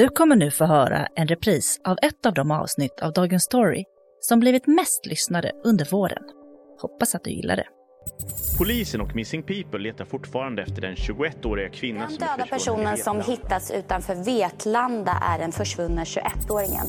Du 0.00 0.08
kommer 0.08 0.36
nu 0.36 0.50
få 0.50 0.64
höra 0.64 1.06
en 1.14 1.26
repris 1.26 1.80
av 1.84 1.98
ett 2.02 2.26
av 2.26 2.34
de 2.34 2.50
avsnitt 2.50 3.00
av 3.00 3.12
Dagens 3.12 3.42
Story 3.42 3.84
som 4.20 4.40
blivit 4.40 4.66
mest 4.66 5.06
lyssnade 5.06 5.52
under 5.64 5.84
våren. 5.90 6.22
Hoppas 6.80 7.14
att 7.14 7.24
du 7.24 7.30
gillar 7.30 7.56
det. 7.56 7.66
Polisen 8.58 9.00
och 9.00 9.14
Missing 9.14 9.42
People 9.42 9.78
letar 9.78 10.04
fortfarande 10.04 10.62
efter 10.62 10.82
den 10.82 10.94
21-åriga 10.94 11.68
kvinna 11.68 12.00
Den 12.00 12.10
som 12.10 12.22
är 12.22 12.36
döda 12.36 12.46
personen 12.46 12.96
som 12.96 13.20
hittats 13.20 13.70
utanför 13.70 14.14
Vetlanda 14.14 15.22
är 15.22 15.38
den 15.38 15.52
försvunna 15.52 16.04
21-åringen. 16.04 16.86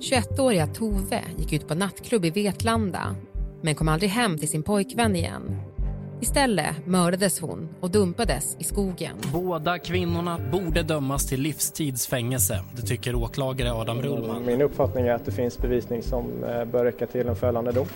21-åriga 0.00 0.66
Tove 0.66 1.22
gick 1.36 1.52
ut 1.52 1.68
på 1.68 1.74
nattklubb 1.74 2.24
i 2.24 2.30
Vetlanda 2.30 3.14
men 3.62 3.74
kom 3.74 3.88
aldrig 3.88 4.10
hem 4.10 4.38
till 4.38 4.48
sin 4.48 4.62
pojkvän 4.62 5.16
igen. 5.16 5.67
Istället 6.20 6.86
mördades 6.86 7.40
hon 7.40 7.68
och 7.80 7.90
dumpades 7.90 8.56
i 8.58 8.64
skogen. 8.64 9.16
Båda 9.32 9.78
kvinnorna 9.78 10.38
borde 10.52 10.82
dömas 10.82 11.26
till 11.26 11.40
livstidsfängelse. 11.40 12.60
Det 12.76 12.82
tycker 12.82 13.14
åklagare 13.14 13.72
Adam 13.72 14.02
Rullman. 14.02 14.46
Min 14.46 14.62
uppfattning 14.62 15.06
är 15.06 15.12
att 15.12 15.24
det 15.24 15.32
finns 15.32 15.58
bevisning 15.58 16.02
som 16.02 16.44
eh, 16.44 16.64
bör 16.64 16.84
räcka 16.84 17.06
till 17.06 17.28
en 17.28 17.36
fällande 17.36 17.72
dom. 17.72 17.86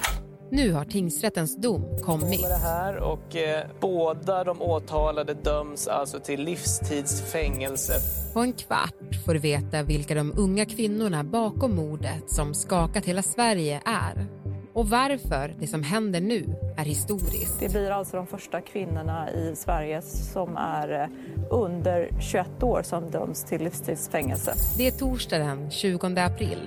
Nu 0.51 0.73
har 0.73 0.85
tingsrättens 0.85 1.57
dom 1.57 1.98
kommit. 2.03 2.43
det 2.43 2.69
här 2.69 2.97
och 2.97 3.37
eh, 3.37 3.67
båda 3.81 4.45
de 4.45 4.62
åtalade 4.62 5.34
döms 5.34 5.89
alltså 5.89 6.19
till 6.20 6.45
livstidsfängelse. 6.45 7.93
På 8.34 8.41
en 8.41 8.53
kvart 8.53 9.25
får 9.25 9.34
du 9.34 9.41
veta 9.41 9.83
vilka 9.83 10.15
de 10.15 10.33
unga 10.37 10.67
kvinnorna 10.67 11.25
bakom 11.25 11.77
mordet 11.77 12.31
som 12.31 12.55
skakat 12.55 13.05
hela 13.05 13.23
Sverige 13.23 13.81
är 13.84 14.27
och 14.73 14.89
varför 14.89 15.55
det 15.59 15.67
som 15.67 15.83
händer 15.83 16.21
nu 16.21 16.57
är 16.77 16.85
historiskt. 16.85 17.61
Det 17.61 17.69
blir 17.69 17.91
alltså 17.91 18.17
de 18.17 18.27
första 18.27 18.61
kvinnorna 18.61 19.31
i 19.31 19.57
Sverige 19.57 20.03
som 20.03 20.57
är 20.57 21.03
eh, 21.03 21.09
under 21.51 22.11
21 22.21 22.62
år 22.62 22.83
som 22.83 23.11
döms 23.11 23.45
till 23.45 23.65
livstidsfängelse. 23.65 24.55
Det 24.77 24.87
är 24.87 24.91
torsdag 24.91 25.39
den 25.39 25.71
20 25.71 26.07
april. 26.07 26.59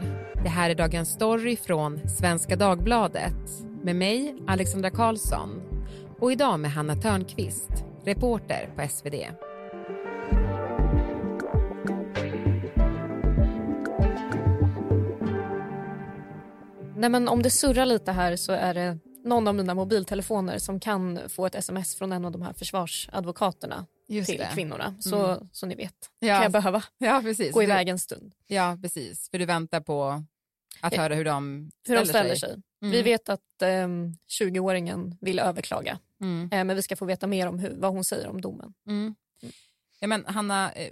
Det 0.43 0.49
här 0.49 0.69
är 0.69 0.75
Dagens 0.75 1.09
Story 1.09 1.57
från 1.57 1.99
Svenska 2.09 2.55
Dagbladet 2.55 3.33
med 3.83 3.95
mig, 3.95 4.35
Alexandra 4.47 4.89
Karlsson 4.89 5.61
och 6.19 6.31
idag 6.31 6.59
med 6.59 6.71
Hanna 6.71 6.95
Törnqvist, 6.95 7.71
reporter 8.05 8.69
på 8.75 8.87
SvD. 8.87 9.15
Nej, 17.05 17.09
men 17.09 17.27
om 17.27 17.41
det 17.41 17.49
surrar 17.49 17.85
lite 17.85 18.11
här 18.11 18.35
så 18.35 18.51
är 18.51 18.73
det 18.73 18.97
någon 19.23 19.47
av 19.47 19.55
mina 19.55 19.73
mobiltelefoner 19.73 20.57
som 20.59 20.79
kan 20.79 21.19
få 21.29 21.45
ett 21.45 21.55
sms 21.55 21.95
från 21.95 22.11
en 22.11 22.25
av 22.25 22.31
de 22.31 22.41
här 22.41 22.53
försvarsadvokaterna 22.53 23.85
Just 24.07 24.29
till 24.29 24.37
det. 24.39 24.49
kvinnorna. 24.53 24.95
Så, 24.99 25.25
Mm. 25.25 25.49
så 25.51 25.65
ni 25.65 25.75
vet, 25.75 26.09
Ja. 26.19 26.27
kan 26.35 26.43
jag 26.43 26.51
behöva 26.51 26.83
Ja, 26.97 27.19
precis. 27.23 27.51
gå 27.53 27.63
iväg 27.63 27.89
en 27.89 27.99
stund. 27.99 28.33
Ja, 28.47 28.77
precis. 28.81 29.29
För 29.29 29.39
du 29.39 29.45
väntar 29.45 29.81
på 29.81 30.23
att 30.81 30.93
Eh, 30.93 30.99
höra 31.01 31.15
hur 31.15 31.25
de 31.25 31.71
Hur 31.87 31.95
de 31.95 32.05
ställer 32.05 32.35
sig. 32.35 32.49
Mm. 32.81 32.91
Vi 32.91 33.01
vet 33.01 33.29
att 33.29 33.61
ehm, 33.63 34.13
20-åringen 34.27 35.17
vill 35.21 35.39
överklaga. 35.39 35.99
Mm. 36.21 36.49
Eh, 36.53 36.63
men 36.63 36.75
vi 36.75 36.81
ska 36.81 36.95
få 36.95 37.05
veta 37.05 37.27
mer 37.27 37.47
om 37.47 37.59
hur, 37.59 37.75
vad 37.77 37.91
hon 37.93 38.03
säger 38.03 38.27
om 38.27 38.41
domen. 38.41 38.73
Mm. 38.87 39.15
Ja, 39.99 40.07
men 40.07 40.25
Hanna, 40.25 40.71
eh, 40.71 40.91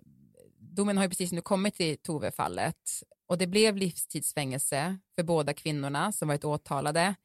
domen 0.59 0.97
har 0.97 1.03
ju 1.03 1.09
precis 1.09 1.31
nu 1.31 1.41
kommit 1.41 1.81
i 1.81 1.97
Tove-fallet 1.97 2.75
och 3.33 3.39
det 3.39 3.47
blev 3.47 3.77
livstidsfängelse 3.77 4.97
för 5.15 5.23
båda 5.23 5.53
kvinnorna 5.53 6.11
som 6.11 6.27
varit 6.27 6.45
åtalade. 6.45 7.15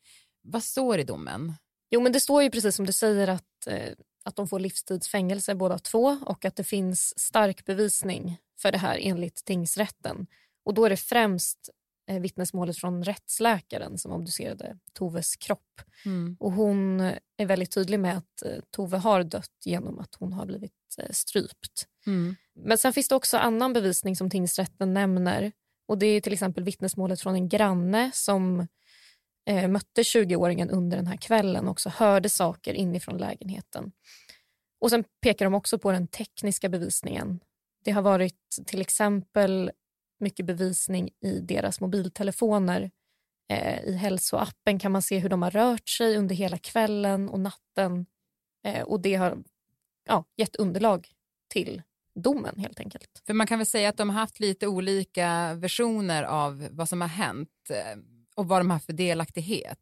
Vad 0.43 0.63
står 0.63 0.99
i 0.99 1.05
domen? 1.05 1.55
Jo, 1.91 2.01
men 2.01 2.13
det 2.13 2.21
står 2.21 2.43
ju 2.43 2.51
precis 2.51 2.77
som 2.77 2.87
du 2.87 2.93
säger 2.93 3.29
att, 3.29 3.67
eh, 3.67 3.93
att 4.25 4.37
de 4.37 4.49
får 4.49 4.61
livstidsfängelse 4.61 5.55
båda 5.55 5.79
två 5.79 6.19
och 6.27 6.45
att 6.45 6.57
det 6.57 6.65
finns 6.65 7.19
stark 7.19 7.65
bevisning 7.65 8.37
för 8.61 8.73
det 8.73 8.79
här 8.79 8.99
enligt 9.01 9.45
tingsrätten. 9.45 10.27
Och 10.65 10.75
då 10.75 10.85
är 10.85 10.91
det 10.91 10.97
främst 10.97 11.71
eh, 12.11 12.21
vittnesmålet 12.21 12.79
från 12.79 13.05
rättsläkaren 13.05 13.99
som 13.99 14.13
obducerade 14.13 14.79
Toves 14.93 15.37
kropp. 15.37 15.81
Och 16.39 16.53
hon 16.53 17.01
är 17.37 17.47
väldigt 17.47 17.71
tydlig 17.71 18.01
med 18.01 18.17
att 18.17 18.43
eh, 18.43 18.59
Tove 18.71 18.97
har 18.97 19.25
dött 19.25 19.61
genom 19.65 19.99
att 19.99 20.15
hon 20.15 20.33
har 20.33 20.47
blivit 20.47 20.73
eh, 20.99 21.11
strypt. 21.11 21.87
Mm. 22.07 22.37
Men 22.55 22.79
sen 22.79 22.93
finns 22.93 23.09
det 23.09 23.15
också 23.15 23.37
annan 23.37 23.73
bevisning 23.73 24.17
som 24.17 24.31
tingsrätten 24.31 24.95
nämner. 24.95 25.53
Och 25.89 25.99
Det 25.99 26.07
är 26.07 26.21
till 26.21 26.33
exempel 26.33 26.65
vittnesmålet 26.65 27.21
från 27.21 27.35
en 27.35 27.49
granne 27.49 28.11
som 28.15 28.67
eh, 29.49 29.69
mötte 29.69 30.03
20-åringen 30.03 30.71
under 30.71 30.97
den 30.97 31.07
här 31.07 31.17
kvällen 31.17 31.65
och 31.65 31.71
också 31.71 31.89
hörde 31.89 32.29
saker 32.29 32.75
inifrån 32.75 33.19
lägenheten. 33.19 33.93
Och 34.81 34.91
Sen 34.91 35.05
pekar 35.23 35.45
de 35.45 35.55
också 35.55 35.79
på 35.79 35.93
den 35.93 36.09
tekniska 36.09 36.69
bevisningen. 36.69 37.41
Det 37.85 37.91
har 37.91 38.03
varit 38.03 38.37
till 38.67 38.81
exempel 38.81 39.71
mycket 40.21 40.47
bevisning 40.47 41.11
i 41.21 41.41
deras 41.41 41.81
mobiltelefoner. 41.81 42.91
Eh, 43.51 43.85
I 43.85 43.93
hälsoappen 43.93 44.79
kan 44.79 44.93
man 44.93 45.03
se 45.03 45.19
hur 45.19 45.29
de 45.29 45.43
har 45.43 45.51
rört 45.51 45.89
sig 45.89 46.17
under 46.17 46.35
hela 46.35 46.59
kvällen 46.59 47.29
och 47.29 47.41
natten. 47.41 48.07
Eh, 48.65 48.83
och 48.83 49.01
Det 49.01 49.15
har 49.15 49.39
ja, 50.05 50.25
gett 50.37 50.57
underlag 50.57 51.09
till 51.49 51.83
domen 52.23 52.59
helt 52.59 52.81
enkelt. 52.81 53.23
För 53.27 53.35
man 53.35 53.47
kan 53.47 53.59
väl 53.59 53.67
säga 53.67 53.89
att 53.89 53.97
de 53.97 54.11
har 54.11 54.21
haft 54.21 54.41
lite 54.41 54.67
olika 54.67 55.55
versioner 55.55 56.23
av 56.23 56.69
vad 56.71 56.89
som 56.89 57.01
har 57.01 57.09
hänt 57.09 57.49
eh, 57.71 57.99
och 58.37 58.49
vad 58.49 58.61
de 58.61 58.71
har 58.71 58.77
haft 58.77 58.87
för 58.87 58.93
delaktighet. 58.93 59.79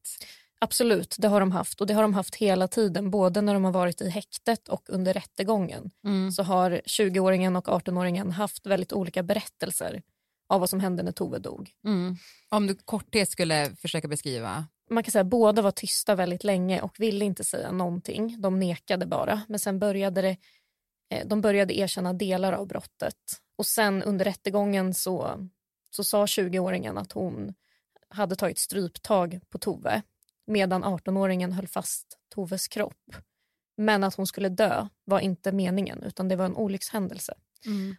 Absolut, 0.58 1.16
det 1.18 1.28
har 1.28 1.40
de 1.40 1.52
haft. 1.52 1.80
Och 1.80 1.86
det 1.86 1.94
har 1.94 2.02
de 2.02 2.14
haft 2.14 2.34
hela 2.34 2.68
tiden. 2.68 3.10
Både 3.10 3.40
när 3.40 3.54
de 3.54 3.64
har 3.64 3.72
varit 3.72 4.00
i 4.00 4.08
häktet 4.08 4.68
och 4.68 4.82
under 4.88 5.12
rättegången. 5.12 5.90
Så 6.36 6.42
har 6.42 6.70
20-åringen 6.86 7.56
och 7.56 7.68
18-åringen 7.68 8.30
haft 8.30 8.66
väldigt 8.66 8.92
olika 8.92 9.22
berättelser 9.22 10.02
av 10.48 10.60
vad 10.60 10.70
som 10.70 10.80
hände 10.80 11.02
när 11.02 11.12
Tove 11.12 11.38
dog. 11.38 11.70
Mm. 11.84 12.16
Om 12.48 12.66
du 12.66 12.74
korthet 12.74 13.30
skulle 13.30 13.70
försöka 13.76 14.08
beskriva. 14.08 14.66
Man 14.90 15.02
kan 15.02 15.12
säga 15.12 15.22
att 15.22 15.26
båda 15.26 15.62
var 15.62 15.70
tysta 15.70 16.14
väldigt 16.14 16.44
länge 16.44 16.80
och 16.80 17.00
ville 17.00 17.24
inte 17.24 17.44
säga 17.44 17.72
någonting. 17.72 18.40
De 18.40 18.58
nekade 18.58 19.06
bara. 19.06 19.42
Men 19.48 19.58
sen 19.58 19.78
började 19.78 20.22
det, 20.22 20.36
de 21.24 21.40
började 21.40 21.78
erkänna 21.78 22.12
delar 22.12 22.52
av 22.52 22.66
brottet. 22.66 23.16
Och 23.56 23.66
sen 23.66 24.02
under 24.02 24.24
rättegången 24.24 24.94
så, 24.94 25.48
så 25.90 26.04
sa 26.04 26.26
20-åringen 26.26 26.98
att 26.98 27.12
hon 27.12 27.54
hade 28.08 28.36
tagit 28.36 28.58
stryptag 28.58 29.40
på 29.48 29.58
Tove 29.58 30.02
medan 30.46 30.84
18-åringen 30.84 31.52
höll 31.52 31.68
fast 31.68 32.18
Toves 32.34 32.68
kropp. 32.68 33.16
Men 33.76 34.04
att 34.04 34.14
hon 34.14 34.26
skulle 34.26 34.48
dö 34.48 34.88
var 35.04 35.20
inte 35.20 35.52
meningen 35.52 36.02
utan 36.02 36.28
det 36.28 36.36
var 36.36 36.44
en 36.44 36.56
olyckshändelse. 36.56 37.34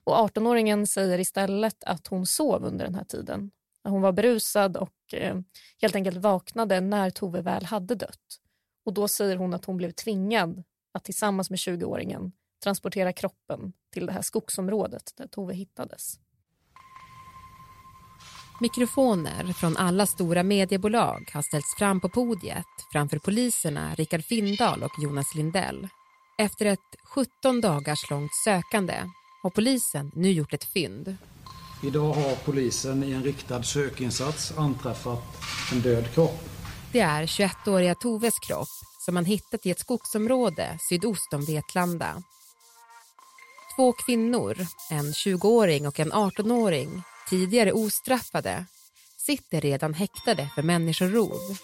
Och 0.03 0.15
18-åringen 0.15 0.85
säger 0.85 1.19
istället 1.19 1.83
att 1.83 2.07
hon 2.07 2.25
sov 2.25 2.65
under 2.65 2.85
den 2.85 2.95
här 2.95 3.03
tiden. 3.03 3.51
Hon 3.83 4.01
var 4.01 4.11
berusad 4.11 4.77
och 4.77 5.13
eh, 5.13 5.39
helt 5.81 5.95
enkelt 5.95 6.17
vaknade 6.17 6.81
när 6.81 7.09
Tove 7.09 7.41
väl 7.41 7.65
hade 7.65 7.95
dött. 7.95 8.39
Och 8.85 8.93
då 8.93 9.07
säger 9.07 9.35
hon 9.35 9.53
att 9.53 9.65
hon 9.65 9.77
blev 9.77 9.91
tvingad 9.91 10.63
att 10.91 11.03
tillsammans 11.03 11.49
med 11.49 11.57
20-åringen 11.57 12.31
transportera 12.63 13.13
kroppen 13.13 13.73
till 13.93 14.05
det 14.05 14.11
här 14.11 14.21
skogsområdet 14.21 15.13
där 15.17 15.27
Tove 15.27 15.53
hittades. 15.53 16.19
Mikrofoner 18.59 19.53
från 19.53 19.77
alla 19.77 20.05
stora 20.05 20.43
mediebolag 20.43 21.29
har 21.33 21.41
ställts 21.41 21.75
fram 21.77 21.99
på 21.99 22.09
podiet 22.09 22.65
framför 22.91 23.19
poliserna 23.19 23.95
Rickard 23.95 24.23
Findahl 24.23 24.83
och 24.83 24.91
Jonas 25.03 25.35
Lindell. 25.35 25.87
Efter 26.37 26.65
ett 26.65 26.95
17 27.03 27.61
dagars 27.61 28.09
långt 28.09 28.35
sökande 28.45 28.93
har 29.43 29.49
polisen 29.49 30.11
nu 30.15 30.31
gjort 30.31 30.53
ett 30.53 30.63
fynd. 30.63 31.17
Idag 31.83 32.13
har 32.13 32.35
polisen 32.45 33.03
i 33.03 33.11
en 33.11 33.23
riktad 33.23 33.63
sökinsats 33.63 34.57
anträffat 34.57 35.23
en 35.71 35.81
död 35.81 36.13
kropp. 36.13 36.49
Det 36.91 36.99
är 36.99 37.25
21-åriga 37.25 37.95
Toves 37.95 38.39
kropp 38.47 38.67
som 39.05 39.13
man 39.13 39.25
hittat 39.25 39.65
i 39.65 39.71
ett 39.71 39.79
skogsområde 39.79 40.77
sydost 40.89 41.33
om 41.33 41.45
Vetlanda. 41.45 42.23
Två 43.77 43.93
kvinnor, 43.93 44.57
en 44.89 45.05
20-åring 45.05 45.87
och 45.87 45.99
en 45.99 46.13
18-åring, 46.13 47.03
tidigare 47.29 47.71
ostraffade, 47.71 48.65
sitter 49.17 49.61
redan 49.61 49.93
häktade 49.93 50.49
för 50.55 50.63
människorov. 50.63 51.57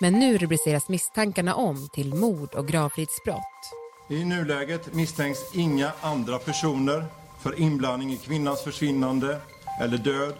Men 0.00 0.12
nu 0.12 0.38
rubriceras 0.38 0.88
misstankarna 0.88 1.54
om 1.54 1.88
till 1.92 2.14
mord 2.14 2.54
och 2.54 2.68
gravfridsbrott. 2.68 3.72
I 4.10 4.24
nuläget 4.24 4.94
misstänks 4.94 5.38
inga 5.54 5.92
andra 6.00 6.38
personer 6.38 7.04
för 7.42 7.60
inblandning 7.60 8.12
i 8.12 8.16
kvinnans 8.16 8.64
försvinnande 8.64 9.40
eller 9.80 9.98
död 9.98 10.34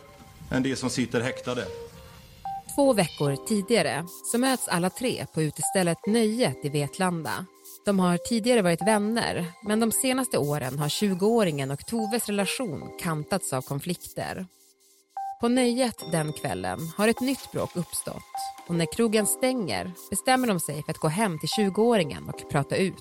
än 0.51 0.63
de 0.63 0.77
som 0.77 0.91
sitter 0.91 1.21
häktade. 1.21 1.65
Två 2.77 2.93
veckor 2.93 3.47
tidigare 3.47 4.05
så 4.33 4.39
möts 4.39 4.69
alla 4.69 4.91
tre 4.91 5.27
på 5.35 5.43
utestället 5.43 5.99
Nöjet 6.07 6.65
i 6.65 6.69
Vetlanda. 6.69 7.47
De 7.85 7.99
har 7.99 8.17
tidigare 8.17 8.63
varit 8.63 8.87
vänner, 8.87 9.47
men 9.63 9.81
de 9.81 9.93
senaste 9.93 10.39
åren 10.39 10.79
har 10.79 10.89
20-åringen 10.89 11.73
och 11.73 11.87
Toves 11.87 12.27
relation 12.27 12.91
kantats 13.01 13.53
av 13.53 13.63
konflikter. 13.63 14.47
På 15.41 15.49
Nöjet 15.49 16.05
den 16.13 16.33
kvällen 16.33 16.79
har 16.97 17.09
ett 17.09 17.21
nytt 17.21 17.53
bråk 17.53 17.77
uppstått 17.77 18.23
och 18.69 18.75
när 18.75 18.93
krogen 18.93 19.27
stänger 19.27 19.93
bestämmer 20.11 20.49
de 20.49 20.61
sig 20.61 20.83
för 20.83 20.91
att 20.91 20.99
gå 20.99 21.09
hem 21.09 21.39
till 21.39 21.49
20-åringen 21.49 22.29
och 22.29 22.51
prata 22.51 22.77
ut. 22.77 22.95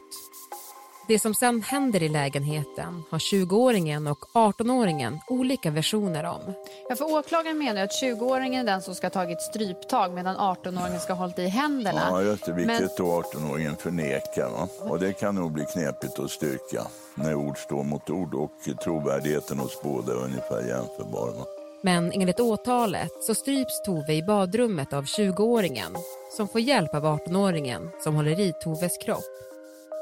Det 1.09 1.19
som 1.19 1.33
sen 1.33 1.61
händer 1.61 2.03
i 2.03 2.09
lägenheten 2.09 3.03
har 3.09 3.19
20-åringen 3.19 4.11
och 4.11 4.19
18-åringen 4.33 5.19
olika 5.27 5.71
versioner 5.71 6.23
om. 6.23 6.53
Ja, 6.89 6.95
för 6.95 7.13
åklagaren 7.13 7.57
menar 7.57 7.83
att 7.83 8.01
20-åringen 8.01 8.59
är 8.59 8.63
den 8.63 8.81
som 8.81 8.95
ska 8.95 9.05
ha 9.05 9.11
tagit 9.11 9.41
stryptag 9.41 10.13
medan 10.13 10.35
18-åringen 10.37 10.99
ska 10.99 11.13
ha 11.13 11.19
hållit 11.19 11.39
i 11.39 11.47
händerna. 11.47 12.01
Ja, 12.09 12.21
just 12.21 12.45
det, 12.45 12.53
vilket 12.53 12.81
Men- 12.81 12.89
då 12.97 13.21
18-åringen 13.21 13.75
förnekar. 13.75 14.49
Va? 14.49 14.67
Och 14.79 14.99
det 14.99 15.13
kan 15.13 15.35
nog 15.35 15.51
bli 15.51 15.65
knepigt 15.65 16.19
att 16.19 16.31
styrka 16.31 16.87
när 17.15 17.35
ord 17.35 17.57
står 17.57 17.83
mot 17.83 18.09
ord 18.09 18.33
och 18.33 18.51
trovärdigheten 18.83 19.59
hos 19.59 19.81
båda 19.81 20.13
är 20.13 20.17
ungefär 20.17 20.59
jämförbar. 20.67 21.33
Va? 21.37 21.45
Men 21.81 22.11
enligt 22.11 22.39
åtalet 22.39 23.23
så 23.23 23.35
stryps 23.35 23.81
Tove 23.85 24.13
i 24.13 24.23
badrummet 24.23 24.93
av 24.93 25.03
20-åringen 25.03 25.95
som 26.37 26.47
får 26.47 26.61
hjälp 26.61 26.95
av 26.95 27.03
18-åringen 27.05 27.89
som 28.03 28.15
håller 28.15 28.39
i 28.39 28.53
Toves 28.63 28.97
kropp. 28.97 29.48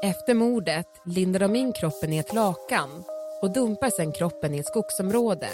Efter 0.02 0.34
mordet 0.34 0.86
lindar 1.04 1.40
de 1.40 1.56
in 1.56 1.72
kroppen 1.72 2.12
i 2.12 2.18
ett 2.18 2.34
lakan 2.34 3.04
och 3.42 3.52
dumpar 3.52 3.90
sen 3.90 4.12
kroppen 4.12 4.54
i 4.54 4.58
ett 4.58 4.66
skogsområde. 4.66 5.48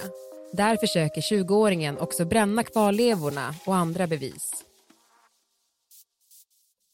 Där 0.53 0.77
försöker 0.77 1.21
20-åringen 1.21 1.99
också 1.99 2.25
bränna 2.25 2.63
kvarlevorna 2.63 3.55
och 3.67 3.77
andra 3.77 4.07
bevis. 4.07 4.65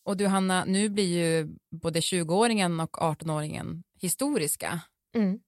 Och 0.04 0.16
du 0.16 0.26
Hanna, 0.26 0.64
nu 0.64 0.88
blir 0.88 1.08
ju 1.08 1.56
både 1.82 2.00
20-åringen 2.00 2.82
och 2.82 2.96
18-åringen 2.96 3.82
historiska. 4.00 4.80
Mm. 5.14 5.40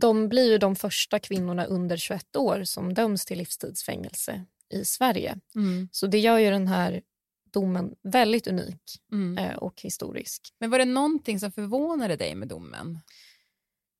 De 0.00 0.28
blir 0.28 0.50
ju 0.50 0.58
de 0.58 0.76
första 0.76 1.18
kvinnorna 1.18 1.64
under 1.64 1.96
21 1.96 2.36
år 2.36 2.64
som 2.64 2.94
döms 2.94 3.24
till 3.24 3.38
livstidsfängelse 3.38 4.44
i 4.74 4.84
Sverige. 4.84 5.38
Mm. 5.54 5.88
Så 5.92 6.06
det 6.06 6.18
gör 6.18 6.38
ju 6.38 6.50
den 6.50 6.68
här 6.68 7.02
domen 7.52 7.94
väldigt 8.02 8.46
unik 8.46 8.82
Mm. 9.12 9.38
eh, 9.38 9.56
och 9.56 9.80
historisk. 9.82 10.54
Men 10.60 10.70
var 10.70 10.78
det 10.78 10.84
någonting 10.84 11.40
som 11.40 11.52
förvånade 11.52 12.16
dig 12.16 12.34
med 12.34 12.48
domen? 12.48 12.98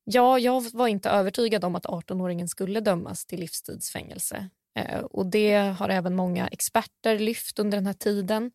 Ja, 0.04 0.38
jag 0.38 0.72
var 0.72 0.88
inte 0.88 1.10
övertygad 1.10 1.64
om 1.64 1.76
att 1.76 1.86
18-åringen 1.86 2.46
skulle 2.48 2.80
dömas 2.80 3.26
till 3.26 3.40
livstidsfängelse. 3.40 4.48
Eh, 4.74 5.00
och 5.00 5.26
det 5.26 5.54
har 5.56 5.88
även 5.88 6.16
många 6.16 6.48
experter 6.48 7.18
lyft 7.18 7.58
under 7.58 7.78
den 7.78 7.86
här 7.86 7.92
tiden. 7.94 8.52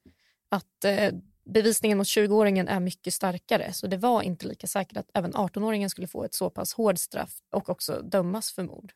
Att 0.49 0.83
eh, 0.85 1.13
bevisningen 1.45 1.97
mot 1.97 2.07
20-åringen 2.07 2.67
är 2.67 2.79
mycket 2.79 3.13
starkare. 3.13 3.73
Så 3.73 3.87
det 3.87 3.97
var 3.97 4.21
inte 4.21 4.47
lika 4.47 4.67
säkert 4.67 4.97
att 4.97 5.09
även 5.13 5.33
18-åringen 5.33 5.89
skulle 5.89 6.07
få 6.07 6.23
ett 6.23 6.33
så 6.33 6.49
pass 6.49 6.73
hårt 6.73 6.99
straff 6.99 7.39
och 7.51 7.69
också 7.69 8.01
dömas 8.01 8.51
för 8.51 8.63
mord. 8.63 8.91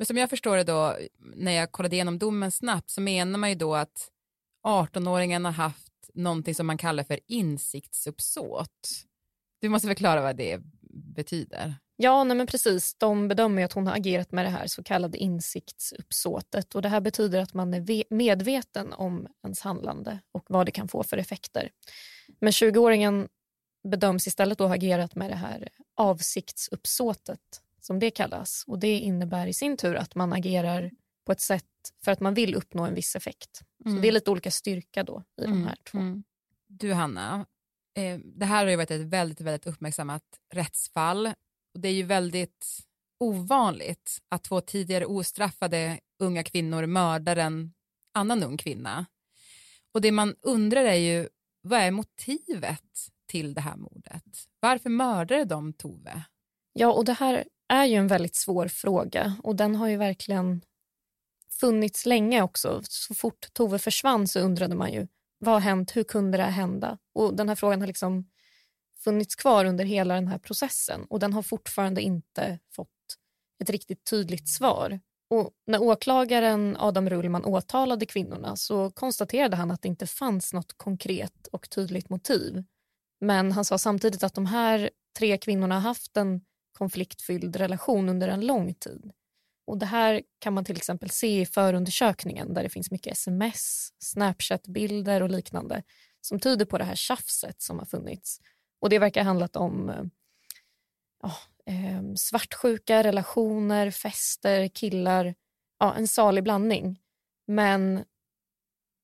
Men 0.00 0.06
som 0.06 0.16
jag 0.16 0.30
förstår 0.30 0.56
det 0.56 0.64
då, 0.64 0.96
när 1.18 1.52
jag 1.52 1.72
kollade 1.72 1.96
igenom 1.96 2.18
domen 2.18 2.50
snabbt, 2.50 2.90
så 2.90 3.00
menar 3.00 3.38
man 3.38 3.48
ju 3.48 3.54
då 3.54 3.74
att 3.74 4.10
18-åringen 4.66 5.44
har 5.44 5.52
haft 5.52 6.10
någonting 6.14 6.54
som 6.54 6.66
man 6.66 6.78
kallar 6.78 7.04
för 7.04 7.20
insiktsuppsåt. 7.26 9.04
Du 9.60 9.68
måste 9.68 9.88
förklara 9.88 10.20
vad 10.20 10.36
det 10.36 10.60
betyder. 11.16 11.74
Ja, 11.96 12.24
nej 12.24 12.36
men 12.36 12.46
precis. 12.46 12.94
De 12.94 13.28
bedömer 13.28 13.58
ju 13.58 13.64
att 13.64 13.72
hon 13.72 13.86
har 13.86 13.96
agerat 13.96 14.32
med 14.32 14.44
det 14.44 14.50
här 14.50 14.66
så 14.66 14.82
kallade 14.82 15.18
insiktsuppsåtet. 15.18 16.74
Och 16.74 16.82
det 16.82 16.88
här 16.88 17.00
betyder 17.00 17.40
att 17.40 17.54
man 17.54 17.74
är 17.74 18.14
medveten 18.14 18.92
om 18.92 19.26
ens 19.44 19.60
handlande 19.60 20.18
och 20.32 20.44
vad 20.48 20.66
det 20.66 20.72
kan 20.72 20.88
få 20.88 21.02
för 21.02 21.16
effekter. 21.16 21.70
Men 22.38 22.50
20-åringen 22.50 23.28
bedöms 23.88 24.26
istället 24.26 24.58
då 24.58 24.66
ha 24.66 24.74
agerat 24.74 25.14
med 25.14 25.30
det 25.30 25.36
här 25.36 25.68
avsiktsuppsåtet 25.96 27.60
som 27.80 27.98
det 27.98 28.10
kallas. 28.10 28.64
Och 28.66 28.78
det 28.78 28.98
innebär 28.98 29.46
i 29.46 29.52
sin 29.54 29.76
tur 29.76 29.94
att 29.94 30.14
man 30.14 30.32
agerar 30.32 30.90
på 31.26 31.32
ett 31.32 31.40
sätt 31.40 31.64
för 32.04 32.12
att 32.12 32.20
man 32.20 32.34
vill 32.34 32.54
uppnå 32.54 32.84
en 32.84 32.94
viss 32.94 33.16
effekt. 33.16 33.62
Mm. 33.84 33.96
Så 33.96 34.02
det 34.02 34.08
är 34.08 34.12
lite 34.12 34.30
olika 34.30 34.50
styrka 34.50 35.02
då 35.04 35.22
i 35.40 35.42
de 35.42 35.52
Mm, 35.52 35.66
här 35.66 35.76
två. 35.90 35.98
mm. 35.98 36.24
Du 36.66 36.92
Hanna, 36.92 37.46
eh, 37.96 38.18
det 38.18 38.44
här 38.46 38.64
har 38.64 38.70
ju 38.70 38.76
varit 38.76 38.90
ett 38.90 39.00
väldigt, 39.00 39.40
väldigt 39.40 39.66
uppmärksammat 39.66 40.22
rättsfall. 40.54 41.26
Och 41.74 41.80
det 41.80 41.88
är 41.88 41.92
ju 41.92 42.02
väldigt 42.02 42.66
ovanligt 43.20 44.18
att 44.28 44.42
två 44.44 44.60
tidigare 44.60 45.06
ostraffade 45.06 46.00
unga 46.18 46.42
kvinnor 46.44 46.86
mördar 46.86 47.36
en 47.36 47.72
annan 48.14 48.42
ung 48.42 48.56
kvinna. 48.56 49.06
Och 49.94 50.00
det 50.00 50.12
man 50.12 50.34
undrar 50.42 50.84
är 50.84 50.94
ju, 50.94 51.28
vad 51.62 51.80
är 51.80 51.90
motivet 51.90 53.08
till 53.26 53.54
det 53.54 53.60
här 53.60 53.76
mordet? 53.76 54.24
Varför 54.60 54.90
mördade 54.90 55.44
de 55.44 55.72
Tove? 55.72 56.22
Ja, 56.72 56.92
och 56.92 57.04
det 57.04 57.12
här 57.12 57.44
är 57.70 57.84
ju 57.84 57.94
en 57.94 58.06
väldigt 58.06 58.36
svår 58.36 58.68
fråga 58.68 59.36
och 59.42 59.56
den 59.56 59.76
har 59.76 59.88
ju 59.88 59.96
verkligen 59.96 60.60
funnits 61.50 62.06
länge 62.06 62.42
också. 62.42 62.82
Så 62.84 63.14
fort 63.14 63.52
Tove 63.52 63.78
försvann 63.78 64.28
så 64.28 64.40
undrade 64.40 64.74
man 64.74 64.92
ju 64.92 65.06
vad 65.38 65.54
har 65.54 65.60
hänt, 65.60 65.96
hur 65.96 66.04
kunde 66.04 66.38
det 66.38 66.44
här 66.44 66.50
hända? 66.50 66.98
Och 67.14 67.36
den 67.36 67.48
här 67.48 67.56
frågan 67.56 67.80
har 67.80 67.86
liksom 67.86 68.28
funnits 69.04 69.34
kvar 69.34 69.64
under 69.64 69.84
hela 69.84 70.14
den 70.14 70.28
här 70.28 70.38
processen 70.38 71.04
och 71.04 71.18
den 71.18 71.32
har 71.32 71.42
fortfarande 71.42 72.00
inte 72.00 72.58
fått 72.72 72.88
ett 73.62 73.70
riktigt 73.70 74.04
tydligt 74.04 74.48
svar. 74.48 75.00
Och 75.30 75.50
när 75.66 75.82
åklagaren 75.82 76.76
Adam 76.78 77.10
Rullman 77.10 77.44
åtalade 77.44 78.06
kvinnorna 78.06 78.56
så 78.56 78.90
konstaterade 78.90 79.56
han 79.56 79.70
att 79.70 79.82
det 79.82 79.88
inte 79.88 80.06
fanns 80.06 80.52
något 80.52 80.72
konkret 80.76 81.46
och 81.46 81.70
tydligt 81.70 82.08
motiv. 82.08 82.64
Men 83.20 83.52
han 83.52 83.64
sa 83.64 83.78
samtidigt 83.78 84.22
att 84.22 84.34
de 84.34 84.46
här 84.46 84.90
tre 85.18 85.38
kvinnorna 85.38 85.74
har 85.74 85.80
haft 85.80 86.16
en 86.16 86.40
konfliktfylld 86.80 87.56
relation 87.56 88.08
under 88.08 88.28
en 88.28 88.46
lång 88.46 88.74
tid. 88.74 89.12
Och 89.66 89.78
Det 89.78 89.86
här 89.86 90.22
kan 90.38 90.54
man 90.54 90.64
till 90.64 90.76
exempel 90.76 91.10
se 91.10 91.40
i 91.40 91.46
förundersökningen 91.46 92.54
där 92.54 92.62
det 92.62 92.68
finns 92.68 92.90
mycket 92.90 93.12
sms, 93.12 93.92
Snapchat-bilder 93.98 95.22
och 95.22 95.30
liknande 95.30 95.82
som 96.20 96.40
tyder 96.40 96.64
på 96.64 96.78
det 96.78 96.84
här 96.84 96.94
tjafset 96.94 97.62
som 97.62 97.78
har 97.78 97.86
funnits. 97.86 98.40
Och 98.80 98.90
Det 98.90 98.98
verkar 98.98 99.20
ha 99.20 99.26
handlat 99.26 99.56
om 99.56 99.88
ja, 101.22 101.28
eh, 101.28 101.30
ah, 101.30 101.38
ehm, 101.66 102.16
svartsjuka, 102.16 103.02
relationer, 103.02 103.90
fester, 103.90 104.68
killar. 104.68 105.34
Ja, 105.78 105.94
en 105.94 106.08
salig 106.08 106.44
blandning. 106.44 107.00
Men 107.46 108.04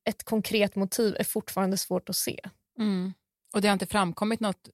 ett 0.08 0.24
konkret 0.24 0.76
motiv 0.76 1.16
är 1.18 1.24
fortfarande 1.24 1.76
svårt 1.76 2.08
att 2.08 2.16
se. 2.16 2.40
Mm. 2.78 3.12
Och 3.54 3.60
det 3.60 3.68
har 3.68 3.72
inte 3.72 3.86
framkommit 3.86 4.40
något 4.40 4.68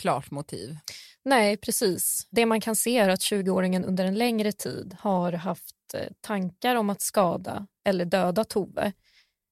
klart 0.00 0.30
motiv? 0.30 0.76
Nej, 1.24 1.56
precis. 1.56 2.26
Det 2.30 2.46
man 2.46 2.60
kan 2.60 2.76
se 2.76 2.98
är 2.98 3.08
att 3.08 3.20
20-åringen 3.20 3.84
under 3.84 4.04
en 4.04 4.14
längre 4.14 4.52
tid 4.52 4.96
har 5.00 5.32
haft 5.32 5.94
eh, 5.94 6.12
tankar 6.20 6.76
om 6.76 6.90
att 6.90 7.00
skada 7.02 7.66
eller 7.84 8.04
döda 8.04 8.44
Tove. 8.44 8.92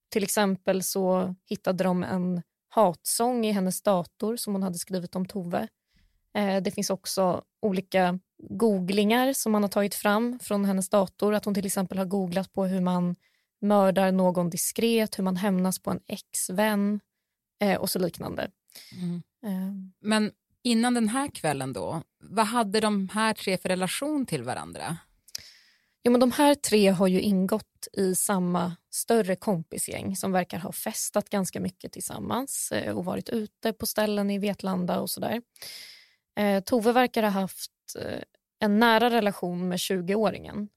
Till 0.09 0.23
exempel 0.23 0.83
så 0.83 1.35
hittade 1.49 1.83
de 1.83 2.03
en 2.03 2.41
hatsång 2.69 3.45
i 3.45 3.51
hennes 3.51 3.81
dator 3.81 4.35
som 4.35 4.53
hon 4.53 4.63
hade 4.63 4.77
skrivit 4.77 5.15
om 5.15 5.25
Tove. 5.25 5.67
Eh, 6.37 6.57
Det 6.63 6.71
finns 6.71 6.89
också 6.89 7.43
olika 7.61 8.19
googlingar 8.49 9.33
som 9.33 9.51
man 9.51 9.61
har 9.63 9.69
tagit 9.69 9.95
fram 9.95 10.39
från 10.39 10.65
hennes 10.65 10.89
dator. 10.89 11.33
Att 11.33 11.45
hon 11.45 11.53
till 11.53 11.65
exempel 11.65 11.97
har 11.97 12.05
googlat 12.05 12.53
på 12.53 12.65
hur 12.65 12.81
man 12.81 13.15
mördar 13.61 14.11
någon 14.11 14.49
diskret, 14.49 15.19
hur 15.19 15.23
man 15.23 15.35
hämnas 15.35 15.79
på 15.79 15.91
en 15.91 15.99
ex-vän 16.07 16.99
eh, 17.61 17.79
och 17.79 17.89
så 17.89 17.99
liknande. 17.99 18.51
Eh, 19.45 19.73
Men 20.01 20.31
innan 20.63 20.93
den 20.93 21.09
här 21.09 21.27
kvällen 21.27 21.73
då, 21.73 22.01
vad 22.19 22.45
hade 22.45 22.79
de 22.79 23.09
här 23.09 23.33
tre 23.33 23.57
för 23.57 23.69
relation 23.69 24.25
till 24.25 24.43
varandra? 24.43 24.97
Jo, 26.03 26.11
men 26.11 26.21
de 26.21 26.31
här 26.31 26.55
tre 26.55 26.87
har 26.89 27.07
ju 27.07 27.21
ingått 27.21 27.87
i 27.93 28.15
samma 28.15 28.75
större 28.89 29.35
kompisgäng 29.35 30.15
som 30.15 30.31
verkar 30.31 30.59
ha 30.59 30.71
festat 30.71 31.29
ganska 31.29 31.59
mycket 31.59 31.91
tillsammans 31.91 32.71
eh, 32.71 32.97
och 32.97 33.05
varit 33.05 33.29
ute 33.29 33.73
på 33.73 33.85
ställen 33.85 34.29
i 34.29 34.39
Vetlanda 34.39 34.99
och 34.99 35.09
sådär. 35.09 35.41
Eh, 36.39 36.63
Tove 36.63 36.91
verkar 36.91 37.23
ha 37.23 37.29
haft 37.29 37.71
eh, 37.99 38.21
en 38.59 38.79
nära 38.79 39.09
relation 39.09 39.67
med 39.67 39.77
20-åringen. 39.77 40.67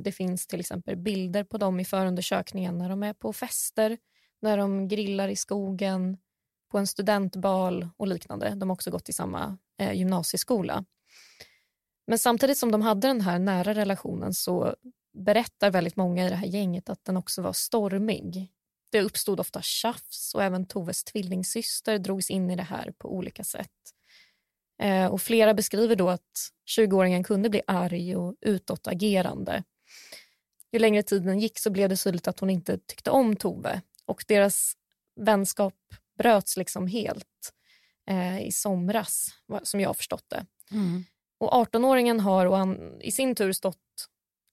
Det 0.00 0.12
finns 0.12 0.46
till 0.46 0.60
exempel 0.60 0.96
bilder 0.96 1.44
på 1.44 1.58
dem 1.58 1.80
i 1.80 1.84
förundersökningen 1.84 2.78
när 2.78 2.88
de 2.88 3.02
är 3.02 3.12
på 3.12 3.32
fester, 3.32 3.98
när 4.42 4.58
de 4.58 4.88
grillar 4.88 5.28
i 5.28 5.36
skogen, 5.36 6.16
på 6.72 6.78
en 6.78 6.86
studentbal 6.86 7.88
och 7.96 8.06
liknande. 8.06 8.54
De 8.54 8.68
har 8.68 8.74
också 8.74 8.90
gått 8.90 9.08
i 9.08 9.12
samma 9.12 9.58
eh, 9.78 9.92
gymnasieskola. 9.92 10.84
Men 12.06 12.18
samtidigt 12.18 12.58
som 12.58 12.72
de 12.72 12.82
hade 12.82 13.08
den 13.08 13.20
här 13.20 13.38
nära 13.38 13.74
relationen 13.74 14.34
så 14.34 14.76
berättar 15.18 15.70
väldigt 15.70 15.96
många 15.96 16.26
i 16.26 16.30
det 16.30 16.36
här 16.36 16.46
gänget 16.46 16.88
att 16.88 17.04
den 17.04 17.16
också 17.16 17.42
var 17.42 17.52
stormig. 17.52 18.52
Det 18.90 19.02
uppstod 19.02 19.40
ofta 19.40 19.62
tjafs 19.62 20.34
och 20.34 20.42
även 20.42 20.66
Toves 20.66 21.04
tvillingsyster 21.04 21.98
drogs 21.98 22.30
in 22.30 22.50
i 22.50 22.56
det 22.56 22.62
här 22.62 22.92
på 22.98 23.16
olika 23.16 23.44
sätt. 23.44 23.70
Eh, 24.82 25.06
och 25.06 25.22
flera 25.22 25.54
beskriver 25.54 25.96
då 25.96 26.08
att 26.08 26.50
20-åringen 26.78 27.24
kunde 27.24 27.50
bli 27.50 27.62
arg 27.66 28.16
och 28.16 28.34
utåtagerande. 28.40 29.64
Ju 30.72 30.78
längre 30.78 31.02
tiden 31.02 31.40
gick 31.40 31.58
så 31.58 31.70
blev 31.70 31.88
det 31.88 31.96
tydligt 31.96 32.28
att 32.28 32.40
hon 32.40 32.50
inte 32.50 32.78
tyckte 32.78 33.10
om 33.10 33.36
Tove 33.36 33.80
och 34.06 34.24
deras 34.28 34.76
vänskap 35.20 35.74
bröts 36.18 36.56
liksom 36.56 36.86
helt 36.86 37.52
eh, 38.06 38.46
i 38.46 38.52
somras, 38.52 39.28
som 39.62 39.80
jag 39.80 39.88
har 39.88 39.94
förstått 39.94 40.24
det. 40.28 40.46
Och 41.38 41.52
18-åringen 41.52 42.20
har 42.20 42.46
och 42.46 42.56
han, 42.56 43.00
i 43.00 43.12
sin 43.12 43.34
tur 43.34 43.52
stått 43.52 43.78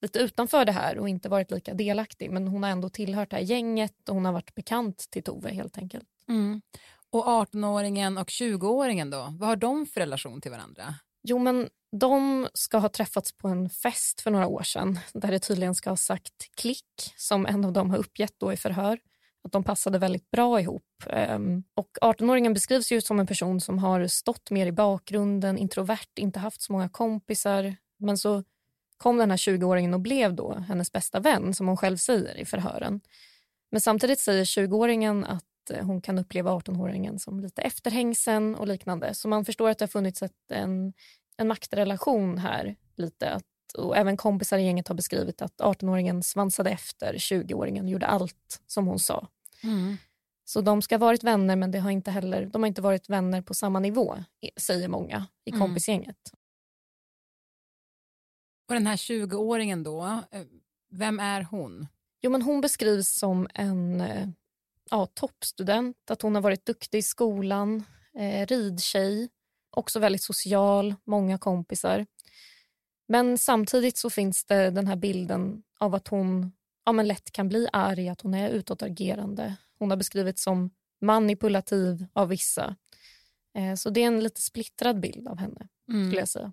lite 0.02 0.18
utanför 0.18 0.64
det 0.64 0.72
här 0.72 0.98
och 0.98 1.08
inte 1.08 1.28
varit 1.28 1.50
lika 1.50 1.74
delaktig 1.74 2.30
men 2.30 2.48
hon 2.48 2.62
har 2.62 2.70
ändå 2.70 2.88
tillhört 2.88 3.30
det 3.30 3.36
här 3.36 3.42
gänget 3.42 4.08
och 4.08 4.14
hon 4.14 4.24
har 4.24 4.32
varit 4.32 4.54
bekant 4.54 5.06
till 5.10 5.22
Tove 5.22 5.50
helt 5.50 5.78
enkelt. 5.78 6.08
Mm. 6.28 6.62
Och 7.10 7.24
18-åringen 7.24 8.20
och 8.20 8.28
20-åringen 8.28 9.10
då, 9.10 9.34
vad 9.38 9.48
har 9.48 9.56
de 9.56 9.86
för 9.86 10.00
relation 10.00 10.40
till 10.40 10.50
varandra? 10.50 10.94
Jo, 11.22 11.38
men 11.38 11.68
de 11.92 12.48
ska 12.54 12.78
ha 12.78 12.88
träffats 12.88 13.32
på 13.32 13.48
en 13.48 13.70
fest 13.70 14.20
för 14.20 14.30
några 14.30 14.46
år 14.46 14.62
sedan 14.62 14.98
där 15.12 15.30
det 15.30 15.38
tydligen 15.38 15.74
ska 15.74 15.90
ha 15.90 15.96
sagt 15.96 16.50
klick 16.54 17.12
som 17.16 17.46
en 17.46 17.64
av 17.64 17.72
dem 17.72 17.90
har 17.90 17.98
uppgett 17.98 18.34
då 18.38 18.52
i 18.52 18.56
förhör. 18.56 18.98
Att 19.44 19.52
de 19.52 19.64
passade 19.64 19.98
väldigt 19.98 20.30
bra 20.30 20.60
ihop. 20.60 20.84
Ehm, 21.06 21.62
och 21.74 21.88
18-åringen 22.00 22.54
beskrivs 22.54 22.92
ju 22.92 23.00
som 23.00 23.20
en 23.20 23.26
person 23.26 23.60
som 23.60 23.78
har 23.78 24.06
stått 24.06 24.50
mer 24.50 24.66
i 24.66 24.72
bakgrunden, 24.72 25.58
introvert, 25.58 26.18
inte 26.18 26.38
haft 26.38 26.62
så 26.62 26.72
många 26.72 26.88
kompisar. 26.88 27.76
Men 27.98 28.18
så 28.18 28.44
kom 28.96 29.16
den 29.16 29.30
här 29.30 29.36
20-åringen 29.36 29.94
och 29.94 30.00
blev 30.00 30.34
då 30.34 30.54
hennes 30.54 30.92
bästa 30.92 31.20
vän 31.20 31.54
som 31.54 31.68
hon 31.68 31.76
själv 31.76 31.96
säger 31.96 32.38
i 32.38 32.44
förhören. 32.44 33.00
Men 33.70 33.80
samtidigt 33.80 34.18
säger 34.18 34.44
20-åringen 34.44 35.24
att 35.24 35.70
eh, 35.70 35.86
hon 35.86 36.00
kan 36.00 36.18
uppleva 36.18 36.50
18-åringen 36.50 37.18
som 37.18 37.40
lite 37.40 37.62
efterhängsen 37.62 38.54
och 38.54 38.66
liknande. 38.66 39.14
Så 39.14 39.28
man 39.28 39.44
förstår 39.44 39.70
att 39.70 39.78
det 39.78 39.82
har 39.82 39.88
funnits 39.88 40.22
ett, 40.22 40.50
en, 40.52 40.92
en 41.36 41.48
maktrelation 41.48 42.38
här 42.38 42.76
lite. 42.96 43.30
Att, 43.30 43.44
och 43.72 43.96
även 43.96 44.16
kompisar 44.16 44.58
i 44.58 44.62
gänget 44.64 44.88
har 44.88 44.94
beskrivit 44.94 45.42
att 45.42 45.60
18-åringen 45.60 46.22
svansade 46.22 46.70
efter 46.70 47.14
20-åringen 47.14 47.82
och 47.84 47.90
gjorde 47.90 48.06
allt 48.06 48.62
som 48.66 48.86
hon 48.86 48.98
sa. 48.98 49.28
Mm. 49.62 49.96
Så 50.44 50.60
de 50.60 50.82
ska 50.82 50.94
ha 50.94 51.06
varit 51.06 51.24
vänner 51.24 51.56
men 51.56 51.70
det 51.70 51.78
har 51.78 51.90
inte 51.90 52.10
heller, 52.10 52.46
de 52.46 52.62
har 52.62 52.66
inte 52.68 52.82
varit 52.82 53.08
vänner 53.08 53.42
på 53.42 53.54
samma 53.54 53.78
nivå, 53.80 54.18
säger 54.56 54.88
många 54.88 55.26
i 55.44 55.50
Mm. 55.50 55.60
kompisgänget. 55.60 56.16
Och 58.68 58.74
den 58.74 58.86
här 58.86 58.96
20-åringen 58.96 59.82
då, 59.82 60.02
eh, 60.30 60.42
vem 60.90 61.20
är 61.20 61.42
hon? 61.42 61.86
Jo, 62.22 62.30
men 62.30 62.42
hon 62.42 62.60
beskrivs 62.60 63.08
som 63.18 63.48
en 63.54 64.00
eh, 64.00 64.28
ja, 64.90 65.06
toppstudent, 65.06 66.10
att 66.10 66.22
hon 66.22 66.34
har 66.34 66.42
varit 66.42 66.66
duktig 66.66 66.98
i 66.98 67.02
skolan, 67.02 67.84
eh, 68.14 68.46
ridtjej, 68.46 69.28
också 69.70 69.98
väldigt 69.98 70.22
social, 70.22 70.94
många 71.04 71.38
kompisar. 71.38 72.06
Men 73.10 73.38
samtidigt 73.38 73.96
så 73.98 74.10
finns 74.10 74.44
det 74.44 74.70
den 74.70 74.86
här 74.86 74.96
bilden 74.96 75.62
av 75.78 75.94
att 75.94 76.08
hon 76.08 76.52
ja, 76.84 76.92
men 76.92 77.08
lätt 77.08 77.32
kan 77.32 77.48
bli 77.48 77.68
arg, 77.72 78.08
att 78.08 78.20
hon 78.20 78.34
är 78.34 78.50
utåtagerande. 78.50 79.56
Hon 79.78 79.90
har 79.90 79.96
beskrivits 79.96 80.42
som 80.42 80.70
manipulativ 81.00 82.06
av 82.12 82.28
vissa. 82.28 82.76
Eh, 83.58 83.74
så 83.74 83.90
det 83.90 84.02
är 84.02 84.06
en 84.06 84.20
lite 84.20 84.40
splittrad 84.40 85.00
bild 85.00 85.28
av 85.28 85.38
henne, 85.38 85.68
Mm. 85.88 86.06
skulle 86.06 86.20
jag 86.20 86.28
säga. 86.28 86.52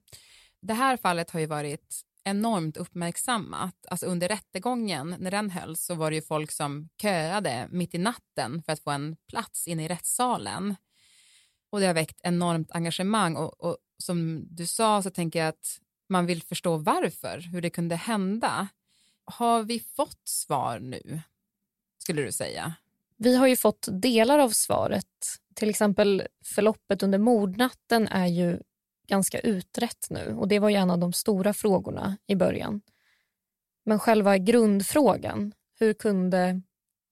Det 0.62 0.74
här 0.74 0.98
fallet 0.98 1.32
har 1.32 1.40
ju 1.40 1.46
varit 1.46 2.02
enormt 2.24 2.78
uppmärksammat. 2.78 3.86
Alltså 3.88 4.06
under 4.06 4.28
rättegången, 4.28 5.16
när 5.20 5.32
den 5.32 5.50
hölls, 5.50 5.86
så 5.86 5.96
var 5.96 6.10
det 6.12 6.16
ju 6.16 6.22
folk 6.22 6.52
som 6.52 6.90
köade 7.02 7.68
mitt 7.72 7.96
i 7.96 7.98
natten 7.98 8.64
för 8.64 8.74
att 8.74 8.80
få 8.80 8.92
en 8.92 9.16
plats 9.28 9.68
inne 9.68 9.86
i 9.86 9.88
rättssalen. 9.88 10.76
Och 11.70 11.80
det 11.80 11.88
har 11.88 11.94
väckt 11.94 12.20
enormt 12.24 12.72
engagemang 12.72 13.36
och, 13.36 13.62
och 13.64 13.78
som 14.04 14.46
du 14.50 14.68
sa 14.68 15.02
så 15.02 15.10
tänker 15.10 15.40
jag 15.40 15.48
att 15.48 15.80
man 16.10 16.26
vill 16.26 16.44
förstå 16.44 16.78
varför, 16.78 17.40
hur 17.40 17.62
det 17.62 17.70
kunde 17.70 17.96
hända. 17.96 18.68
Har 19.26 19.64
vi 19.64 19.80
fått 19.80 20.28
svar 20.28 20.80
nu, 20.80 21.22
skulle 21.98 22.22
du 22.22 22.32
säga? 22.32 22.74
Vi 23.18 23.36
har 23.36 23.48
ju 23.48 23.56
fått 23.56 23.88
delar 23.92 24.40
av 24.40 24.50
svaret. 24.50 25.06
Till 25.54 25.70
exempel 25.70 26.28
förloppet 26.44 27.04
under 27.04 27.18
mordnatten 27.18 28.08
är 28.08 28.28
ju 28.28 28.60
ganska 29.08 29.40
utrett 29.40 30.08
nu 30.10 30.36
och 30.36 30.48
det 30.48 30.60
var 30.60 30.70
ju 30.70 30.76
en 30.76 30.92
av 30.92 31.00
de 31.00 31.14
stora 31.14 31.54
frågorna 31.54 32.18
i 32.28 32.36
början. 32.36 32.82
Men 33.86 34.00
själva 34.00 34.38
grundfrågan, 34.38 35.54
hur 35.80 35.94
kunde 35.94 36.62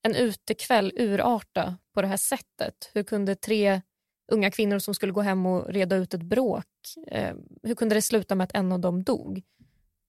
en 0.02 0.16
utekväll 0.16 0.92
urarta 0.96 1.78
på 1.94 2.02
det 2.02 2.08
här 2.08 2.18
sättet? 2.18 2.92
Hur 2.94 3.04
kunde 3.04 3.36
tre 3.36 3.82
unga 4.32 4.52
kvinnor 4.52 4.80
som 4.80 4.94
skulle 4.94 5.12
gå 5.12 5.22
hem 5.22 5.46
och 5.46 5.70
reda 5.70 5.96
ut 5.96 6.14
ett 6.14 6.22
bråk, 6.22 6.66
eh, 7.08 7.36
hur 7.64 7.76
kunde 7.76 7.96
det 7.96 8.02
sluta 8.02 8.36
med 8.36 8.44
att 8.44 8.56
en 8.56 8.72
av 8.72 8.80
dem 8.80 9.04
dog? 9.04 9.44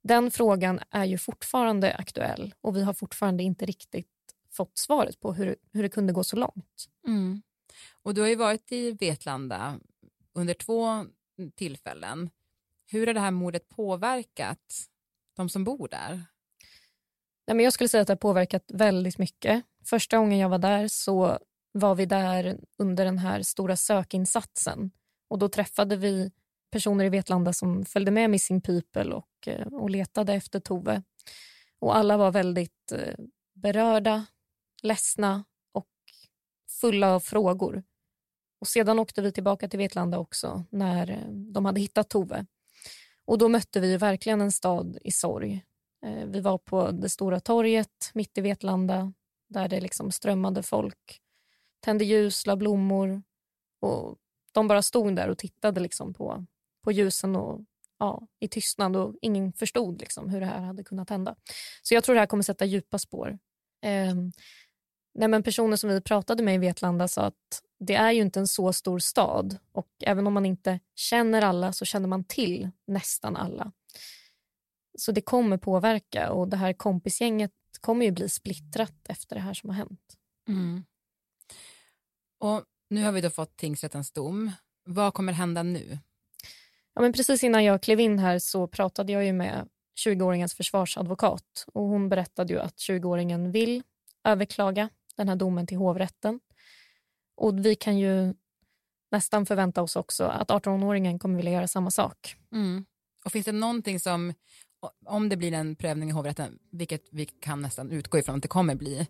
Den 0.02 0.30
frågan 0.30 0.80
är 0.90 1.04
ju 1.04 1.18
fortfarande 1.18 1.95
aktuell 1.95 2.54
och 2.61 2.76
vi 2.76 2.83
har 2.83 2.92
fortfarande 2.92 3.42
inte 3.42 3.66
riktigt 3.66 4.06
fått 4.50 4.78
svaret 4.78 5.21
på 5.21 5.33
hur, 5.33 5.56
hur 5.73 5.83
det 5.83 5.88
kunde 5.88 6.12
gå 6.12 6.25
så 6.25 6.37
långt. 6.37 6.88
Mm. 7.06 7.42
Och 8.02 8.14
du 8.14 8.21
har 8.21 8.28
ju 8.28 8.37
varit 8.37 8.73
i 8.73 8.90
Vetlanda 8.90 9.80
under 10.33 10.54
två 10.54 11.06
tillfällen. 11.54 12.30
Hur 12.87 13.06
har 13.06 13.14
det 13.14 13.21
här 13.21 13.30
mordet 13.30 13.68
påverkat 13.68 14.88
de 15.37 15.49
som 15.49 15.64
bor 15.64 15.88
där? 15.88 16.25
Nej, 17.47 17.56
men 17.56 17.61
jag 17.61 17.73
skulle 17.73 17.88
säga 17.88 18.00
att 18.00 18.06
det 18.06 18.12
har 18.12 18.18
påverkat 18.18 18.71
väldigt 18.73 19.18
mycket. 19.18 19.64
Första 19.85 20.18
gången 20.18 20.38
jag 20.38 20.49
var 20.49 20.59
där 20.59 20.88
så 20.88 21.38
var 21.73 21.95
vi 21.95 22.06
där 22.06 22.61
under 22.78 23.04
den 23.04 23.18
här 23.18 23.42
stora 23.42 23.76
sökinsatsen. 23.76 24.90
Och 25.28 25.38
Då 25.38 25.49
träffade 25.49 25.97
vi 25.97 26.30
personer 26.70 27.04
i 27.04 27.08
Vetlanda 27.08 27.52
som 27.52 27.85
följde 27.85 28.11
med 28.11 28.30
Missing 28.30 28.61
People 28.61 29.14
och, 29.14 29.49
eh, 29.49 29.66
och 29.66 29.90
letade 29.90 30.35
efter 30.35 30.61
Tove. 30.61 31.02
Och 31.78 31.96
Alla 31.96 32.16
var 32.16 32.30
väldigt 32.30 32.92
eh, 32.92 33.14
berörda, 33.54 34.26
ledsna 34.82 35.44
och 35.73 35.88
fulla 36.80 37.14
av 37.14 37.20
frågor. 37.20 37.82
Och 38.61 38.68
Sedan 38.68 38.99
åkte 38.99 39.23
vi 39.23 39.32
tillbaka 39.32 39.68
till 39.68 39.78
Vetlanda 39.78 40.18
också 40.18 40.64
när 40.70 41.11
eh, 41.11 41.28
de 41.28 41.64
hade 41.64 41.80
hittat 41.80 42.08
Tove. 42.08 42.46
Och 43.25 43.38
Då 43.38 43.49
mötte 43.49 43.80
vi 43.80 43.96
verkligen 43.96 44.40
en 44.40 44.52
stad 44.52 44.99
i 45.04 45.11
sorg. 45.11 45.62
Vi 46.26 46.40
var 46.40 46.58
på 46.58 46.90
det 46.90 47.08
stora 47.08 47.40
torget 47.40 48.11
mitt 48.14 48.38
i 48.38 48.40
Vetlanda 48.40 49.12
där 49.49 49.68
det 49.68 49.80
liksom 49.80 50.11
strömmade 50.11 50.62
folk. 50.62 51.20
Tände 51.80 52.04
ljus, 52.04 52.46
la 52.46 52.56
blommor 52.56 53.23
och 53.80 54.16
de 54.52 54.68
bara 54.68 54.82
stod 54.82 55.16
där 55.16 55.28
och 55.28 55.38
tittade 55.38 55.80
liksom 55.80 56.14
på, 56.14 56.46
på 56.87 56.93
ljusen 56.93 57.37
och 57.37 57.61
ja, 57.99 58.26
i 58.40 58.49
tystnad 58.49 58.97
och 58.97 59.14
ingen 59.23 59.52
förstod 59.52 60.00
liksom 60.00 60.31
hur 60.31 60.40
det 60.40 60.47
här 60.47 60.61
hade 60.61 60.85
kunnat 60.85 61.11
hända. 61.11 61.37
Så 61.83 61.95
jag 61.95 62.05
tror 62.05 62.14
det 62.14 62.21
här 62.21 62.26
kommer 62.26 62.43
sätta 62.43 62.64
djupa 62.64 62.99
spår. 62.99 63.38
Eh, 63.83 64.14
nej 65.14 65.28
men 65.28 65.43
personer 65.43 65.76
som 65.76 65.90
vi 65.90 66.00
pratade 66.00 66.43
med 66.43 66.55
i 66.55 66.59
Vetlanda 66.59 67.09
sa 67.09 67.23
att 67.23 67.62
det 67.78 67.95
är 67.95 68.12
ju 68.12 68.21
inte 68.21 68.40
en 68.40 68.47
så 68.47 68.73
stor 68.73 68.99
stad 68.99 69.59
och 69.73 69.88
även 70.00 70.26
om 70.26 70.35
man 70.35 70.47
inte 70.47 70.81
känner 70.95 71.43
alla 71.43 71.73
så 71.73 71.85
känner 71.85 72.09
man 72.09 72.25
till 72.25 72.71
nästan 72.87 73.37
alla. 73.37 73.73
Så 74.99 75.12
det 75.12 75.21
kommer 75.21 75.57
påverka 75.57 76.31
och 76.31 76.49
det 76.49 76.57
här 76.57 76.73
kompisgänget 76.73 77.52
kommer 77.81 78.05
ju 78.05 78.12
bli 78.12 78.28
splittrat 78.28 79.09
efter 79.09 79.37
det 79.37 79.43
här 79.43 79.55
som 79.55 79.71
har 79.71 79.76
hänt. 79.76 80.16
Mm. 80.49 80.85
Och 82.38 82.64
nu 82.90 83.02
har 83.02 83.12
vi 83.12 83.21
då 83.21 83.31
fått 83.31 83.57
tingsrättens 83.57 84.12
dom. 84.12 84.52
Vad 84.85 85.14
kommer 85.14 85.33
hända 85.33 85.62
nu? 85.62 85.99
Ja, 86.97 87.03
men 87.03 87.12
precis 87.12 87.45
innan 87.45 87.65
jag 87.65 87.83
klev 87.83 88.00
in 88.00 88.19
här 88.19 88.38
så 88.38 88.67
pratade 88.67 89.12
jag 89.12 89.25
ju 89.25 89.33
med 89.33 89.69
20-åringens 90.07 90.57
försvarsadvokat 90.57 91.67
och 91.73 91.83
hon 91.83 92.09
berättade 92.09 92.53
ju 92.53 92.61
att 92.61 92.76
20-åringen 92.76 93.50
vill 93.50 93.83
överklaga 94.25 94.88
den 95.17 95.29
här 95.29 95.37
domen 95.37 95.67
till 95.67 95.76
hovrätten. 95.76 96.41
Och 97.37 97.67
vi 97.67 97.75
kan 97.75 97.99
ju 97.99 98.35
nästan 99.12 99.47
förvänta 99.47 99.83
oss 99.83 99.97
också 99.97 100.25
att 100.25 100.49
18-åringen 100.49 101.19
kommer 101.19 101.37
vilja 101.37 101.53
göra 101.53 101.69
samma 101.69 101.91
sak. 101.91 102.37
Mm. 102.53 102.85
Och 103.25 103.33
finns 103.33 103.47
det 103.47 103.53
någonting 103.53 104.00
som, 104.00 104.35
om 105.07 105.29
det 105.29 105.37
blir 105.37 105.53
en 105.53 105.76
prövning 105.76 106.09
i 106.09 106.12
hovrätten, 106.12 106.59
vilket 106.73 107.03
vi 107.11 107.26
kan 107.26 107.62
nästan 107.62 107.91
utgå 107.91 108.19
ifrån 108.19 108.37
att 108.37 108.43
det 108.43 108.49
kommer 108.49 108.75
bli, 108.75 109.07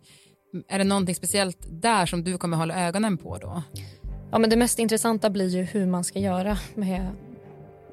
är 0.69 0.79
det 0.79 0.85
någonting 0.85 1.15
speciellt 1.15 1.67
där 1.71 2.07
som 2.07 2.25
du 2.25 2.39
kommer 2.39 2.57
hålla 2.57 2.87
ögonen 2.87 3.19
på 3.19 3.39
då? 3.39 3.63
Ja, 4.31 4.39
men 4.39 4.51
det 4.51 4.57
mest 4.57 4.79
intressanta 4.79 5.31
blir 5.31 5.49
ju 5.49 5.63
hur 5.63 5.87
man 5.87 6.05
ska 6.05 6.19
göra 6.19 6.59
med, 6.75 7.11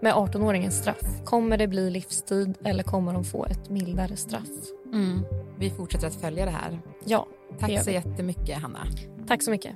med 0.04 0.14
18-åringens 0.14 0.72
straff. 0.72 1.26
Kommer 1.26 1.58
det 1.58 1.68
bli 1.68 1.90
livstid 1.90 2.58
eller 2.66 2.84
kommer 2.84 3.14
de 3.14 3.24
få 3.24 3.46
ett 3.46 3.70
mildare 3.70 4.16
straff? 4.16 4.50
Mm. 4.94 5.26
Vi 5.60 5.70
fortsätter 5.70 6.08
att 6.08 6.22
följa 6.22 6.46
det 6.46 6.52
här. 6.52 6.80
Ja, 7.06 7.28
det 7.50 7.58
Tack 7.60 7.84
så 7.84 7.92
jättemycket, 7.92 8.62
Hanna. 8.62 8.88
Tack 9.28 9.44
så 9.44 9.52
mycket. 9.52 9.76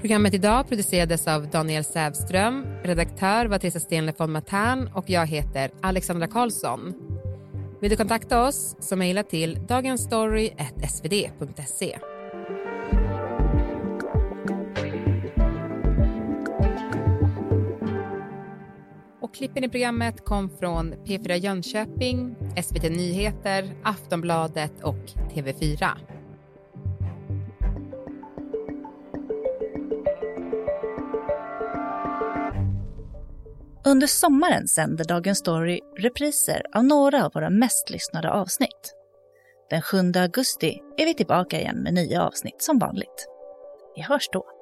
Programmet 0.00 0.34
idag 0.34 0.68
producerades 0.68 1.28
av 1.28 1.50
Daniel 1.50 1.84
Sävström, 1.84 2.64
redaktör 2.82 3.46
var 3.46 3.58
Theresa 3.58 3.80
Stenle 3.80 4.12
von 4.16 4.32
Matern 4.32 4.90
och 4.94 5.10
jag 5.10 5.26
heter 5.26 5.70
Alexandra 5.82 6.26
Karlsson. 6.26 6.94
Vill 7.80 7.90
du 7.90 7.96
kontakta 7.96 8.46
oss 8.46 8.76
så 8.80 8.96
mejla 8.96 9.22
till 9.22 9.66
dagensstory.svd.se. 9.66 11.98
klippen 19.38 19.64
i 19.64 19.68
programmet 19.68 20.24
kom 20.24 20.50
från 20.60 20.94
P4 20.94 21.34
Jönköping, 21.34 22.36
SVT 22.62 22.82
Nyheter, 22.82 23.74
Aftonbladet 23.84 24.72
och 24.82 25.04
TV4. 25.34 25.88
Under 33.84 34.06
sommaren 34.06 34.68
sänder 34.68 35.04
Dagens 35.04 35.38
Story 35.38 35.80
repriser 35.98 36.62
av 36.72 36.84
några 36.84 37.24
av 37.24 37.32
våra 37.34 37.50
mest 37.50 37.90
lyssnade 37.90 38.30
avsnitt. 38.30 38.94
Den 39.70 39.82
7 39.82 39.98
augusti 40.16 40.80
är 40.96 41.04
vi 41.04 41.14
tillbaka 41.14 41.60
igen 41.60 41.82
med 41.82 41.94
nya 41.94 42.22
avsnitt 42.22 42.62
som 42.62 42.78
vanligt. 42.78 43.28
Vi 43.96 44.02
hörs 44.02 44.28
då. 44.32 44.57